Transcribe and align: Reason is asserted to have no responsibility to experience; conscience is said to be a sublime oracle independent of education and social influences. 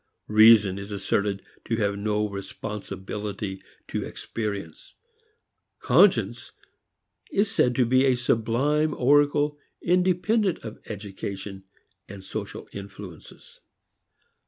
Reason 0.33 0.79
is 0.79 0.91
asserted 0.91 1.43
to 1.65 1.75
have 1.75 1.95
no 1.95 2.27
responsibility 2.27 3.61
to 3.89 4.03
experience; 4.03 4.95
conscience 5.79 6.51
is 7.29 7.51
said 7.51 7.75
to 7.75 7.85
be 7.85 8.05
a 8.05 8.15
sublime 8.15 8.95
oracle 8.95 9.59
independent 9.79 10.57
of 10.65 10.79
education 10.87 11.65
and 12.09 12.23
social 12.23 12.67
influences. 12.71 13.59